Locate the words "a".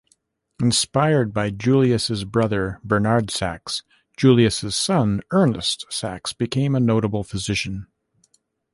6.73-6.79